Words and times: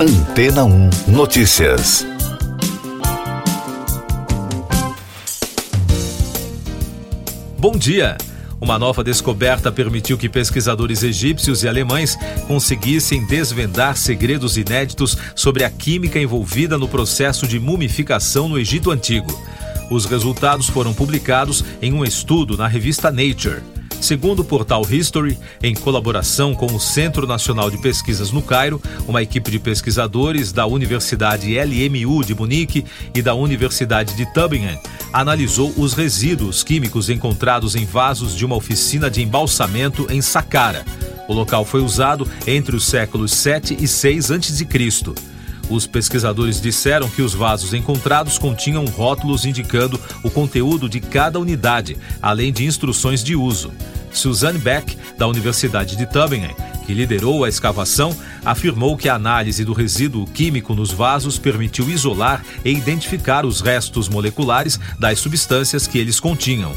Antena 0.00 0.64
1 0.64 0.90
Notícias. 1.08 2.06
Bom 7.58 7.72
dia! 7.76 8.16
Uma 8.60 8.78
nova 8.78 9.02
descoberta 9.02 9.72
permitiu 9.72 10.16
que 10.16 10.28
pesquisadores 10.28 11.02
egípcios 11.02 11.64
e 11.64 11.68
alemães 11.68 12.16
conseguissem 12.46 13.26
desvendar 13.26 13.96
segredos 13.96 14.56
inéditos 14.56 15.18
sobre 15.34 15.64
a 15.64 15.70
química 15.70 16.20
envolvida 16.20 16.78
no 16.78 16.86
processo 16.86 17.44
de 17.44 17.58
mumificação 17.58 18.48
no 18.48 18.56
Egito 18.56 18.92
Antigo. 18.92 19.36
Os 19.90 20.04
resultados 20.04 20.68
foram 20.68 20.94
publicados 20.94 21.64
em 21.82 21.92
um 21.92 22.04
estudo 22.04 22.56
na 22.56 22.68
revista 22.68 23.10
Nature. 23.10 23.77
Segundo 24.00 24.40
o 24.40 24.44
portal 24.44 24.86
History, 24.88 25.38
em 25.62 25.74
colaboração 25.74 26.54
com 26.54 26.66
o 26.66 26.80
Centro 26.80 27.26
Nacional 27.26 27.70
de 27.70 27.78
Pesquisas 27.78 28.30
no 28.30 28.40
Cairo, 28.40 28.80
uma 29.06 29.22
equipe 29.22 29.50
de 29.50 29.58
pesquisadores 29.58 30.52
da 30.52 30.66
Universidade 30.66 31.54
LMU 31.58 32.24
de 32.24 32.34
Munique 32.34 32.84
e 33.14 33.20
da 33.20 33.34
Universidade 33.34 34.14
de 34.14 34.24
Tübingen 34.32 34.78
analisou 35.12 35.72
os 35.76 35.94
resíduos 35.94 36.62
químicos 36.62 37.08
encontrados 37.08 37.74
em 37.74 37.84
vasos 37.84 38.36
de 38.36 38.44
uma 38.44 38.56
oficina 38.56 39.10
de 39.10 39.22
embalsamento 39.22 40.06
em 40.10 40.20
Saqqara. 40.20 40.84
O 41.26 41.32
local 41.32 41.64
foi 41.64 41.82
usado 41.82 42.28
entre 42.46 42.74
os 42.74 42.86
séculos 42.86 43.32
7 43.32 43.76
e 43.78 43.86
6 43.86 44.30
a.C. 44.30 44.66
Os 45.70 45.86
pesquisadores 45.86 46.60
disseram 46.60 47.08
que 47.08 47.20
os 47.20 47.34
vasos 47.34 47.74
encontrados 47.74 48.38
continham 48.38 48.84
rótulos 48.86 49.44
indicando 49.44 50.00
o 50.22 50.30
conteúdo 50.30 50.88
de 50.88 51.00
cada 51.00 51.38
unidade, 51.38 51.96
além 52.22 52.52
de 52.52 52.64
instruções 52.64 53.22
de 53.22 53.36
uso. 53.36 53.72
Suzanne 54.10 54.58
Beck, 54.58 54.96
da 55.18 55.26
Universidade 55.26 55.94
de 55.94 56.06
Tübingen, 56.06 56.54
que 56.86 56.94
liderou 56.94 57.44
a 57.44 57.48
escavação, 57.48 58.16
afirmou 58.44 58.96
que 58.96 59.08
a 59.08 59.14
análise 59.14 59.64
do 59.64 59.74
resíduo 59.74 60.26
químico 60.26 60.74
nos 60.74 60.90
vasos 60.90 61.38
permitiu 61.38 61.90
isolar 61.90 62.42
e 62.64 62.70
identificar 62.70 63.44
os 63.44 63.60
restos 63.60 64.08
moleculares 64.08 64.80
das 64.98 65.18
substâncias 65.18 65.86
que 65.86 65.98
eles 65.98 66.18
continham. 66.18 66.72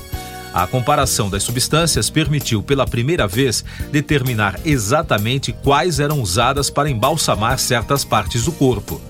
A 0.53 0.67
comparação 0.67 1.30
das 1.30 1.44
substâncias 1.44 2.09
permitiu 2.09 2.61
pela 2.61 2.85
primeira 2.85 3.27
vez 3.27 3.63
determinar 3.91 4.59
exatamente 4.66 5.53
quais 5.53 5.99
eram 5.99 6.21
usadas 6.21 6.69
para 6.69 6.89
embalsamar 6.89 7.58
certas 7.58 8.03
partes 8.03 8.45
do 8.45 8.52
corpo. 8.52 9.02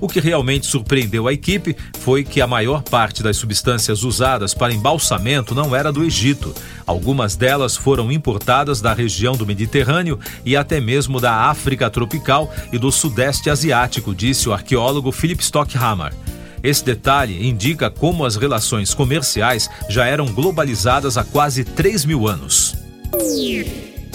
O 0.00 0.08
que 0.08 0.18
realmente 0.18 0.64
surpreendeu 0.66 1.28
a 1.28 1.32
equipe 1.32 1.76
foi 1.98 2.24
que 2.24 2.40
a 2.40 2.46
maior 2.46 2.82
parte 2.82 3.22
das 3.22 3.36
substâncias 3.36 4.02
usadas 4.02 4.54
para 4.54 4.72
embalsamento 4.72 5.54
não 5.54 5.76
era 5.76 5.92
do 5.92 6.02
Egito. 6.02 6.54
Algumas 6.86 7.36
delas 7.36 7.76
foram 7.76 8.10
importadas 8.10 8.80
da 8.80 8.94
região 8.94 9.36
do 9.36 9.46
Mediterrâneo 9.46 10.18
e 10.42 10.56
até 10.56 10.80
mesmo 10.80 11.20
da 11.20 11.50
África 11.50 11.90
tropical 11.90 12.50
e 12.72 12.78
do 12.78 12.90
Sudeste 12.90 13.50
Asiático, 13.50 14.14
disse 14.14 14.48
o 14.48 14.54
arqueólogo 14.54 15.12
Philip 15.12 15.42
Stockhammer. 15.42 16.14
Esse 16.62 16.84
detalhe 16.84 17.46
indica 17.46 17.90
como 17.90 18.24
as 18.24 18.36
relações 18.36 18.94
comerciais 18.94 19.68
já 19.88 20.06
eram 20.06 20.26
globalizadas 20.26 21.16
há 21.16 21.24
quase 21.24 21.64
3 21.64 22.04
mil 22.04 22.28
anos. 22.28 22.76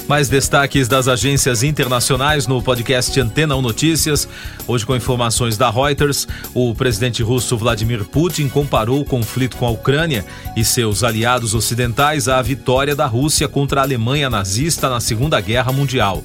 Mais 0.08 0.30
destaques 0.30 0.88
das 0.88 1.08
agências 1.08 1.64
internacionais 1.64 2.46
no 2.46 2.62
podcast 2.62 3.20
Antena 3.20 3.56
1 3.56 3.62
Notícias. 3.62 4.30
Hoje, 4.68 4.86
com 4.86 4.96
informações 4.96 5.58
da 5.58 5.72
Reuters, 5.72 6.28
o 6.54 6.76
presidente 6.76 7.24
russo 7.24 7.58
Vladimir 7.58 8.06
Putin 8.06 8.48
comparou 8.48 9.02
o 9.02 9.06
conflito 9.06 9.58
com 9.58 9.66
a 9.66 9.72
Ucrânia 9.72 10.24
e 10.56 10.64
seus 10.64 11.04
aliados 11.04 11.56
ocidentais 11.56 12.28
à 12.28 12.40
vitória 12.40 12.96
da 12.96 13.08
Rússia 13.08 13.48
contra 13.48 13.82
a 13.82 13.84
Alemanha 13.84 14.30
nazista 14.30 14.90
na 14.90 15.00
Segunda 15.00 15.42
Guerra 15.42 15.72
Mundial. 15.72 16.24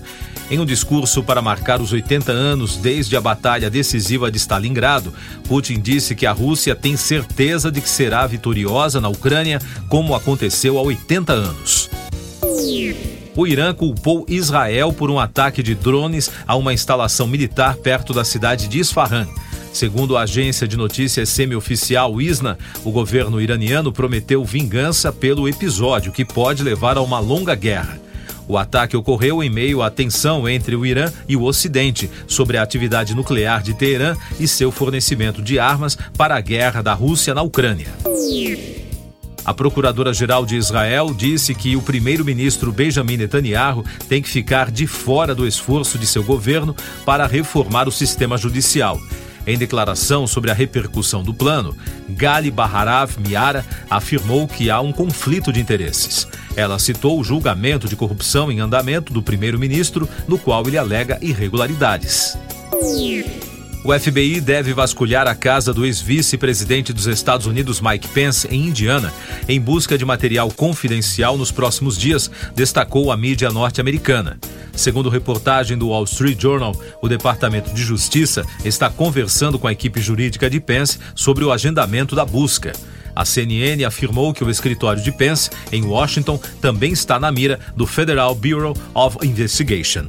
Em 0.50 0.58
um 0.58 0.66
discurso 0.66 1.22
para 1.22 1.40
marcar 1.40 1.80
os 1.80 1.90
80 1.90 2.32
anos 2.32 2.76
desde 2.76 3.16
a 3.16 3.20
batalha 3.20 3.70
decisiva 3.70 4.30
de 4.30 4.36
Stalingrado, 4.36 5.14
Putin 5.48 5.80
disse 5.80 6.14
que 6.14 6.26
a 6.26 6.32
Rússia 6.32 6.74
tem 6.74 6.98
certeza 6.98 7.72
de 7.72 7.80
que 7.80 7.88
será 7.88 8.26
vitoriosa 8.26 9.00
na 9.00 9.08
Ucrânia, 9.08 9.58
como 9.88 10.14
aconteceu 10.14 10.76
há 10.78 10.82
80 10.82 11.32
anos. 11.32 11.89
O 13.36 13.46
Irã 13.46 13.72
culpou 13.72 14.26
Israel 14.28 14.92
por 14.92 15.10
um 15.10 15.18
ataque 15.18 15.62
de 15.62 15.74
drones 15.74 16.30
a 16.46 16.56
uma 16.56 16.72
instalação 16.72 17.26
militar 17.26 17.76
perto 17.76 18.12
da 18.12 18.24
cidade 18.24 18.66
de 18.66 18.80
Isfahan. 18.80 19.26
Segundo 19.72 20.16
a 20.16 20.22
agência 20.22 20.66
de 20.66 20.76
notícias 20.76 21.28
semi-oficial 21.28 22.20
ISNA, 22.20 22.58
o 22.84 22.90
governo 22.90 23.40
iraniano 23.40 23.92
prometeu 23.92 24.44
vingança 24.44 25.12
pelo 25.12 25.48
episódio, 25.48 26.10
que 26.10 26.24
pode 26.24 26.62
levar 26.64 26.96
a 26.96 27.02
uma 27.02 27.20
longa 27.20 27.54
guerra. 27.54 28.00
O 28.48 28.58
ataque 28.58 28.96
ocorreu 28.96 29.44
em 29.44 29.48
meio 29.48 29.80
à 29.80 29.88
tensão 29.88 30.48
entre 30.48 30.74
o 30.74 30.84
Irã 30.84 31.08
e 31.28 31.36
o 31.36 31.44
Ocidente 31.44 32.10
sobre 32.26 32.56
a 32.56 32.62
atividade 32.62 33.14
nuclear 33.14 33.62
de 33.62 33.74
Teherã 33.74 34.16
e 34.40 34.48
seu 34.48 34.72
fornecimento 34.72 35.40
de 35.40 35.56
armas 35.60 35.96
para 36.16 36.34
a 36.34 36.40
guerra 36.40 36.82
da 36.82 36.92
Rússia 36.92 37.32
na 37.32 37.42
Ucrânia. 37.42 37.86
A 39.44 39.54
procuradora-geral 39.54 40.44
de 40.44 40.56
Israel 40.56 41.14
disse 41.14 41.54
que 41.54 41.76
o 41.76 41.82
primeiro-ministro 41.82 42.70
Benjamin 42.72 43.16
Netanyahu 43.16 43.84
tem 44.08 44.20
que 44.20 44.28
ficar 44.28 44.70
de 44.70 44.86
fora 44.86 45.34
do 45.34 45.46
esforço 45.46 45.98
de 45.98 46.06
seu 46.06 46.22
governo 46.22 46.76
para 47.04 47.26
reformar 47.26 47.88
o 47.88 47.92
sistema 47.92 48.36
judicial. 48.36 49.00
Em 49.46 49.56
declaração 49.56 50.26
sobre 50.26 50.50
a 50.50 50.54
repercussão 50.54 51.22
do 51.22 51.32
plano, 51.32 51.76
Gali 52.08 52.50
Baharav 52.50 53.16
Miara 53.18 53.64
afirmou 53.88 54.46
que 54.46 54.70
há 54.70 54.80
um 54.80 54.92
conflito 54.92 55.52
de 55.52 55.58
interesses. 55.58 56.28
Ela 56.54 56.78
citou 56.78 57.18
o 57.18 57.24
julgamento 57.24 57.88
de 57.88 57.96
corrupção 57.96 58.52
em 58.52 58.60
andamento 58.60 59.12
do 59.12 59.22
primeiro-ministro, 59.22 60.08
no 60.28 60.38
qual 60.38 60.66
ele 60.68 60.76
alega 60.76 61.18
irregularidades. 61.22 62.36
O 63.82 63.98
FBI 63.98 64.42
deve 64.42 64.74
vasculhar 64.74 65.26
a 65.26 65.34
casa 65.34 65.72
do 65.72 65.86
ex-vice-presidente 65.86 66.92
dos 66.92 67.06
Estados 67.06 67.46
Unidos 67.46 67.80
Mike 67.80 68.08
Pence 68.08 68.46
em 68.50 68.66
Indiana 68.68 69.12
em 69.48 69.58
busca 69.58 69.96
de 69.96 70.04
material 70.04 70.50
confidencial 70.50 71.38
nos 71.38 71.50
próximos 71.50 71.96
dias, 71.96 72.30
destacou 72.54 73.10
a 73.10 73.16
mídia 73.16 73.50
norte-americana. 73.50 74.38
Segundo 74.74 75.08
reportagem 75.08 75.78
do 75.78 75.88
Wall 75.88 76.04
Street 76.04 76.40
Journal, 76.40 76.78
o 77.00 77.08
Departamento 77.08 77.72
de 77.72 77.82
Justiça 77.82 78.44
está 78.64 78.90
conversando 78.90 79.58
com 79.58 79.66
a 79.66 79.72
equipe 79.72 80.00
jurídica 80.00 80.50
de 80.50 80.60
Pence 80.60 80.98
sobre 81.14 81.42
o 81.42 81.50
agendamento 81.50 82.14
da 82.14 82.24
busca. 82.24 82.72
A 83.16 83.24
CNN 83.24 83.84
afirmou 83.84 84.32
que 84.32 84.44
o 84.44 84.50
escritório 84.50 85.02
de 85.02 85.10
Pence, 85.10 85.50
em 85.72 85.84
Washington, 85.84 86.38
também 86.60 86.92
está 86.92 87.18
na 87.18 87.32
mira 87.32 87.58
do 87.74 87.86
Federal 87.86 88.34
Bureau 88.34 88.76
of 88.94 89.16
Investigation. 89.26 90.06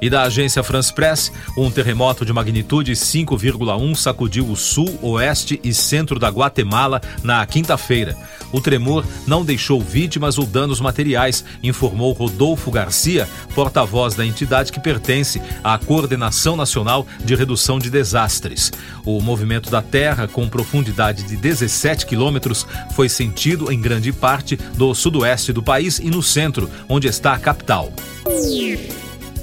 E 0.00 0.10
da 0.10 0.22
agência 0.22 0.62
France 0.62 0.92
Press, 0.92 1.32
um 1.56 1.70
terremoto 1.70 2.24
de 2.24 2.32
magnitude 2.32 2.92
5,1 2.92 3.94
sacudiu 3.94 4.46
o 4.46 4.56
sul, 4.56 4.98
oeste 5.00 5.58
e 5.64 5.72
centro 5.72 6.18
da 6.18 6.28
Guatemala 6.28 7.00
na 7.22 7.44
quinta-feira. 7.46 8.16
O 8.52 8.60
tremor 8.60 9.04
não 9.26 9.44
deixou 9.44 9.80
vítimas 9.80 10.38
ou 10.38 10.46
danos 10.46 10.80
materiais, 10.80 11.44
informou 11.62 12.12
Rodolfo 12.12 12.70
Garcia, 12.70 13.28
porta-voz 13.54 14.14
da 14.14 14.24
entidade 14.24 14.70
que 14.70 14.80
pertence 14.80 15.40
à 15.64 15.78
Coordenação 15.78 16.56
Nacional 16.56 17.06
de 17.24 17.34
Redução 17.34 17.78
de 17.78 17.90
Desastres. 17.90 18.72
O 19.04 19.20
movimento 19.20 19.70
da 19.70 19.82
Terra, 19.82 20.28
com 20.28 20.48
profundidade 20.48 21.24
de 21.24 21.36
17 21.36 22.06
quilômetros, 22.06 22.66
foi 22.92 23.08
sentido 23.08 23.72
em 23.72 23.80
grande 23.80 24.12
parte 24.12 24.56
do 24.74 24.94
sudoeste 24.94 25.52
do 25.52 25.62
país 25.62 25.98
e 25.98 26.10
no 26.10 26.22
centro, 26.22 26.70
onde 26.88 27.08
está 27.08 27.32
a 27.32 27.38
capital. 27.38 27.92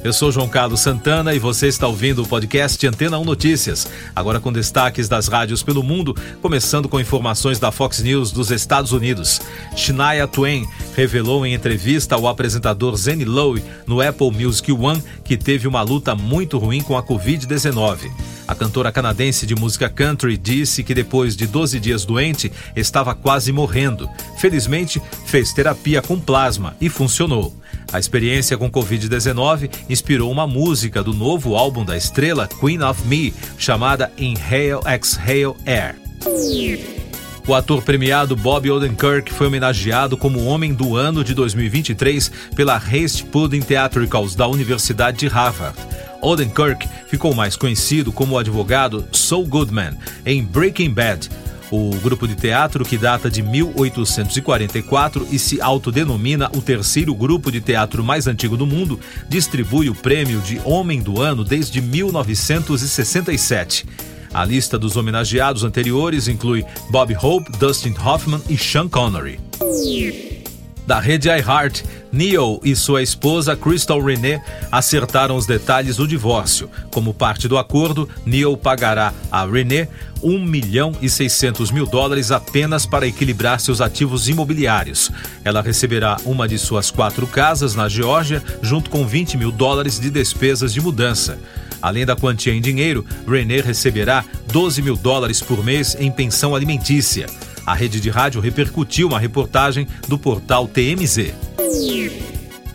Eu 0.04 0.12
sou 0.12 0.34
João 0.34 0.50
Carlos 0.50 0.82
Santana 0.82 1.34
e 1.34 1.40
você 1.40 1.68
está 1.68 1.88
ouvindo 1.88 2.24
o 2.24 2.28
podcast 2.28 2.86
Antena 2.86 3.18
1 3.18 3.24
Notícias. 3.24 3.88
Agora 4.14 4.38
com 4.38 4.52
destaques 4.52 5.08
das 5.08 5.30
rádios 5.30 5.64
pelo 5.64 5.82
mundo, 5.82 6.14
começando 6.42 6.90
com 6.90 7.00
informações 7.00 7.58
da 7.58 7.72
Fox 7.72 8.02
News 8.02 8.30
dos 8.30 8.52
Estados 8.52 8.92
Unidos. 8.92 9.40
Shania 9.78 10.28
Twain 10.28 10.68
revelou 10.94 11.46
em 11.46 11.54
entrevista 11.54 12.16
ao 12.16 12.28
apresentador 12.28 12.98
Zane 12.98 13.24
Lowe 13.24 13.64
no 13.88 14.02
Apple 14.02 14.30
Music 14.30 14.70
One 14.74 15.02
que 15.24 15.38
teve 15.38 15.70
uma 15.70 15.82
luta 15.82 16.14
muito 16.14 16.58
ruim 16.58 16.82
com 16.82 16.98
a 16.98 17.04
Covid-19. 17.04 18.12
A 18.46 18.54
cantora 18.54 18.92
canadense 18.92 19.46
de 19.46 19.56
música 19.56 19.88
country 19.88 20.36
disse 20.36 20.84
que 20.84 20.94
depois 20.94 21.34
de 21.34 21.48
12 21.48 21.80
dias 21.80 22.04
doente, 22.04 22.52
estava 22.76 23.16
quase 23.16 23.54
morrendo. 23.54 24.10
Felizmente, 24.38 25.02
fez 25.26 25.54
terapia 25.54 26.02
com 26.02 26.20
plasma 26.20 26.76
e 26.82 26.90
funcionou. 26.90 27.63
A 27.92 28.00
experiência 28.00 28.58
com 28.58 28.72
Covid-19 28.72 29.70
inspirou 29.90 30.32
uma 30.32 30.48
música 30.48 31.04
do 31.04 31.14
novo 31.14 31.56
álbum 31.56 31.84
da 31.84 31.98
estrela 31.98 32.48
Queen 32.48 32.82
of 32.82 33.06
Me, 33.08 33.34
chamada 33.58 34.12
Inhale 34.18 34.82
Exhale 34.86 35.56
Air. 35.66 35.96
O 37.46 37.54
ator 37.54 37.82
premiado 37.82 38.38
Bob 38.38 38.72
Odenkirk 38.72 39.34
foi 39.34 39.48
homenageado 39.48 40.16
como 40.16 40.46
Homem 40.46 40.74
do 40.74 40.96
Ano 40.96 41.26
de 41.26 41.34
2023 41.34 42.32
pela 42.56 42.78
Haste 42.78 43.26
Pudding 43.26 43.60
Theatricals 43.60 44.34
da 44.34 44.48
Universidade 44.48 45.18
de 45.18 45.28
Harvard. 45.28 45.78
Odenkirk 46.22 46.88
ficou 47.08 47.36
mais 47.36 47.58
conhecido 47.58 48.14
como 48.14 48.36
o 48.36 48.38
advogado 48.38 49.06
Saul 49.12 49.46
Goodman 49.46 49.98
em 50.26 50.42
Breaking 50.42 50.92
Bad, 50.92 51.30
O 51.76 51.90
grupo 52.04 52.28
de 52.28 52.36
teatro, 52.36 52.86
que 52.86 53.00
data 53.00 53.32
de 53.32 53.42
1844 53.42 55.28
e 55.32 55.40
se 55.40 55.60
autodenomina 55.60 56.48
o 56.56 56.62
terceiro 56.62 57.16
grupo 57.16 57.52
de 57.52 57.60
teatro 57.60 58.04
mais 58.04 58.28
antigo 58.28 58.56
do 58.56 58.68
mundo, 58.68 59.00
distribui 59.28 59.90
o 59.90 59.96
prêmio 59.96 60.40
de 60.42 60.62
Homem 60.64 61.02
do 61.02 61.20
Ano 61.20 61.44
desde 61.44 61.82
1967. 61.82 63.88
A 64.32 64.46
lista 64.46 64.78
dos 64.78 64.96
homenageados 64.96 65.64
anteriores 65.64 66.28
inclui 66.28 66.64
Bob 66.92 67.18
Hope, 67.20 67.52
Dustin 67.58 67.96
Hoffman 68.06 68.40
e 68.48 68.56
Sean 68.56 68.88
Connery. 68.88 69.40
Da 70.86 71.00
rede 71.00 71.30
iHeart, 71.30 71.82
Neil 72.12 72.60
e 72.64 72.76
sua 72.76 73.02
esposa 73.02 73.56
Crystal 73.56 74.02
René 74.04 74.44
acertaram 74.70 75.38
os 75.38 75.46
detalhes 75.46 75.96
do 75.96 76.08
divórcio. 76.08 76.70
Como 76.92 77.14
parte 77.14 77.48
do 77.48 77.58
acordo, 77.58 78.08
Neil 78.26 78.58
pagará 78.58 79.14
a 79.32 79.46
René 79.46 79.88
1 80.22 80.40
milhão 80.46 80.94
e 81.02 81.10
600 81.10 81.72
mil 81.72 81.86
dólares 81.86 82.32
apenas 82.32 82.86
para 82.86 83.08
equilibrar 83.08 83.60
seus 83.62 83.80
ativos 83.80 84.28
imobiliários. 84.28 85.10
Ela 85.44 85.62
receberá 85.62 86.18
uma 86.26 86.48
de 86.48 86.60
suas 86.60 86.92
quatro 86.92 87.26
casas 87.28 87.76
na 87.76 87.88
Geórgia, 87.88 88.44
junto 88.62 88.90
com 88.90 89.08
20 89.08 89.38
mil 89.38 89.52
dólares 89.52 90.00
de 90.00 90.10
despesas 90.10 90.74
de 90.74 90.82
mudança. 90.82 91.40
Além 91.82 92.06
da 92.06 92.16
quantia 92.16 92.54
em 92.54 92.62
dinheiro, 92.62 93.06
René 93.28 93.62
receberá 93.62 94.24
12 94.52 94.82
mil 94.82 94.96
dólares 94.96 95.42
por 95.42 95.64
mês 95.64 95.96
em 96.00 96.12
pensão 96.12 96.56
alimentícia. 96.56 97.26
A 97.66 97.74
rede 97.74 98.00
de 98.00 98.10
rádio 98.10 98.42
repercutiu 98.42 99.08
uma 99.08 99.20
reportagem 99.20 99.88
do 100.08 100.18
portal 100.18 100.68
TMZ. 100.68 101.34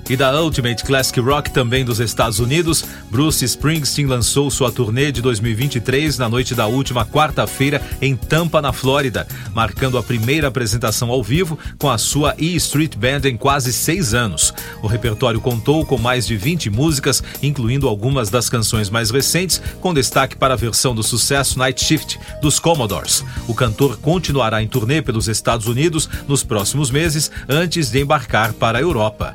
E 0.09 0.17
da 0.17 0.41
Ultimate 0.41 0.83
Classic 0.85 1.21
Rock 1.21 1.51
também 1.51 1.85
dos 1.85 2.01
Estados 2.01 2.39
Unidos, 2.39 2.83
Bruce 3.11 3.45
Springsteen 3.45 4.07
lançou 4.07 4.51
sua 4.51 4.73
turnê 4.73 5.13
de 5.13 5.21
2023 5.21 6.17
na 6.17 6.31
noite 6.31 6.55
da 6.55 6.67
última 6.67 7.05
quarta-feira 7.05 7.83
em 8.01 8.17
Tampa, 8.17 8.63
na 8.63 8.73
Flórida, 8.73 9.29
marcando 9.55 9.99
a 9.99 10.03
primeira 10.03 10.49
apresentação 10.49 11.11
ao 11.11 11.23
vivo 11.23 11.59
com 11.77 11.91
a 11.91 11.99
sua 11.99 12.35
E 12.39 12.57
Street 12.57 12.97
Band 12.97 13.29
em 13.29 13.37
quase 13.37 13.71
seis 13.71 14.15
anos. 14.15 14.55
O 14.83 14.87
repertório 14.87 15.43
contou 15.43 15.85
com 15.85 15.99
mais 15.99 16.27
de 16.27 16.39
20 16.39 16.71
músicas, 16.71 17.23
incluindo 17.43 17.87
algumas 17.87 18.31
das 18.31 18.49
canções 18.49 18.89
mais 18.89 19.11
recentes, 19.11 19.61
com 19.79 19.93
destaque 19.93 20.37
para 20.37 20.55
a 20.55 20.57
versão 20.57 20.95
do 20.95 21.03
sucesso 21.03 21.59
Night 21.59 21.85
Shift 21.85 22.19
dos 22.41 22.59
Commodores. 22.59 23.23
O 23.47 23.53
cantor 23.53 23.99
continuará 23.99 24.63
em 24.63 24.69
turnê 24.69 25.03
pelos 25.03 25.29
Estados 25.29 25.67
Unidos 25.67 26.09
nos 26.27 26.43
próximos 26.43 26.91
meses, 26.91 27.31
antes 27.47 27.91
de 27.91 28.01
embarcar 28.01 28.55
para 28.55 28.79
a 28.79 28.81
Europa. 28.81 29.35